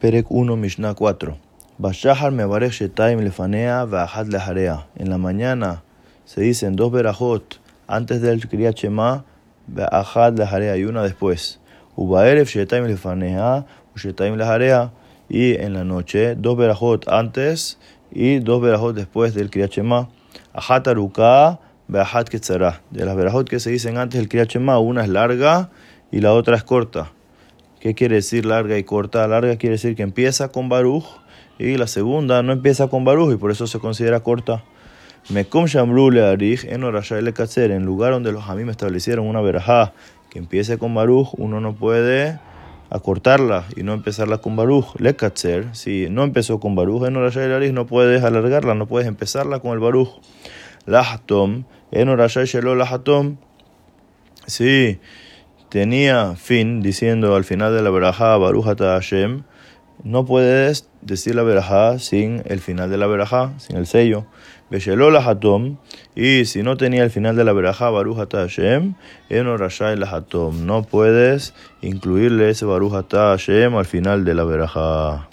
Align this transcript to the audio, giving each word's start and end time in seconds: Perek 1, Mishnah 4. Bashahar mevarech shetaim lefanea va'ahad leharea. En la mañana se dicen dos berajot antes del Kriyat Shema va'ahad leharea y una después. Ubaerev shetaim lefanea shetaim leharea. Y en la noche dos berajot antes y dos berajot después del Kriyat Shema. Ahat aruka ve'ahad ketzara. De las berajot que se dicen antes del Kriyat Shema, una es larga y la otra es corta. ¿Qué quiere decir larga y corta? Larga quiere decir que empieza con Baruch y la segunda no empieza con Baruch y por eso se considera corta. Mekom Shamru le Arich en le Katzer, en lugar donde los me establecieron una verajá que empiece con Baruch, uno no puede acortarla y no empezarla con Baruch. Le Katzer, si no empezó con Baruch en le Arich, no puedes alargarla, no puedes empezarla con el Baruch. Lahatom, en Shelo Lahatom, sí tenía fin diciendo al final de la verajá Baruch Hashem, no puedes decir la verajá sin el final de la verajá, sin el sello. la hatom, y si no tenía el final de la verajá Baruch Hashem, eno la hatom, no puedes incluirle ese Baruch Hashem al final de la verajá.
Perek 0.00 0.30
1, 0.30 0.54
Mishnah 0.54 0.94
4. 0.94 1.34
Bashahar 1.80 2.30
mevarech 2.30 2.70
shetaim 2.70 3.18
lefanea 3.18 3.84
va'ahad 3.84 4.30
leharea. 4.30 4.86
En 4.96 5.10
la 5.10 5.18
mañana 5.18 5.82
se 6.24 6.40
dicen 6.40 6.76
dos 6.76 6.92
berajot 6.92 7.58
antes 7.88 8.22
del 8.22 8.46
Kriyat 8.46 8.76
Shema 8.76 9.24
va'ahad 9.68 10.38
leharea 10.38 10.76
y 10.76 10.84
una 10.84 11.02
después. 11.02 11.58
Ubaerev 11.96 12.46
shetaim 12.46 12.86
lefanea 12.86 13.66
shetaim 13.96 14.36
leharea. 14.36 14.92
Y 15.28 15.54
en 15.54 15.74
la 15.74 15.82
noche 15.82 16.36
dos 16.36 16.56
berajot 16.56 17.08
antes 17.08 17.80
y 18.12 18.38
dos 18.38 18.62
berajot 18.62 18.94
después 18.94 19.34
del 19.34 19.50
Kriyat 19.50 19.72
Shema. 19.72 20.08
Ahat 20.52 20.86
aruka 20.86 21.58
ve'ahad 21.88 22.28
ketzara. 22.28 22.82
De 22.92 23.04
las 23.04 23.16
berajot 23.16 23.48
que 23.48 23.58
se 23.58 23.70
dicen 23.70 23.98
antes 23.98 24.20
del 24.20 24.28
Kriyat 24.28 24.48
Shema, 24.48 24.78
una 24.78 25.02
es 25.02 25.08
larga 25.08 25.70
y 26.12 26.20
la 26.20 26.34
otra 26.34 26.54
es 26.54 26.62
corta. 26.62 27.10
¿Qué 27.80 27.94
quiere 27.94 28.16
decir 28.16 28.44
larga 28.44 28.76
y 28.76 28.82
corta? 28.82 29.26
Larga 29.28 29.56
quiere 29.56 29.74
decir 29.74 29.94
que 29.94 30.02
empieza 30.02 30.48
con 30.48 30.68
Baruch 30.68 31.04
y 31.60 31.76
la 31.76 31.86
segunda 31.86 32.42
no 32.42 32.52
empieza 32.52 32.88
con 32.88 33.04
Baruch 33.04 33.34
y 33.34 33.36
por 33.36 33.52
eso 33.52 33.68
se 33.68 33.78
considera 33.78 34.20
corta. 34.20 34.64
Mekom 35.28 35.66
Shamru 35.66 36.10
le 36.10 36.24
Arich 36.24 36.64
en 36.64 36.80
le 36.80 37.32
Katzer, 37.32 37.70
en 37.70 37.84
lugar 37.84 38.12
donde 38.12 38.32
los 38.32 38.48
me 38.48 38.70
establecieron 38.72 39.26
una 39.26 39.40
verajá 39.40 39.92
que 40.28 40.40
empiece 40.40 40.76
con 40.76 40.92
Baruch, 40.92 41.28
uno 41.36 41.60
no 41.60 41.74
puede 41.76 42.40
acortarla 42.90 43.66
y 43.76 43.84
no 43.84 43.92
empezarla 43.92 44.38
con 44.38 44.56
Baruch. 44.56 44.98
Le 44.98 45.14
Katzer, 45.14 45.68
si 45.76 46.08
no 46.10 46.24
empezó 46.24 46.58
con 46.58 46.74
Baruch 46.74 47.06
en 47.06 47.14
le 47.14 47.54
Arich, 47.54 47.72
no 47.72 47.86
puedes 47.86 48.24
alargarla, 48.24 48.74
no 48.74 48.86
puedes 48.86 49.06
empezarla 49.06 49.60
con 49.60 49.72
el 49.72 49.78
Baruch. 49.78 50.20
Lahatom, 50.86 51.64
en 51.92 52.16
Shelo 52.16 52.74
Lahatom, 52.74 53.36
sí 54.46 54.98
tenía 55.68 56.34
fin 56.36 56.82
diciendo 56.82 57.34
al 57.36 57.44
final 57.44 57.74
de 57.74 57.82
la 57.82 57.90
verajá 57.90 58.36
Baruch 58.36 58.64
Hashem, 58.78 59.42
no 60.04 60.24
puedes 60.24 60.88
decir 61.02 61.34
la 61.34 61.42
verajá 61.42 61.98
sin 61.98 62.42
el 62.46 62.60
final 62.60 62.90
de 62.90 62.98
la 62.98 63.06
verajá, 63.06 63.52
sin 63.58 63.76
el 63.76 63.86
sello. 63.86 64.26
la 64.70 65.18
hatom, 65.18 65.78
y 66.14 66.44
si 66.44 66.62
no 66.62 66.76
tenía 66.76 67.02
el 67.02 67.10
final 67.10 67.34
de 67.34 67.44
la 67.44 67.52
verajá 67.52 67.90
Baruch 67.90 68.30
Hashem, 68.30 68.94
eno 69.28 69.56
la 69.56 70.06
hatom, 70.10 70.66
no 70.66 70.82
puedes 70.84 71.54
incluirle 71.82 72.50
ese 72.50 72.64
Baruch 72.64 72.92
Hashem 73.10 73.74
al 73.74 73.86
final 73.86 74.24
de 74.24 74.34
la 74.34 74.44
verajá. 74.44 75.26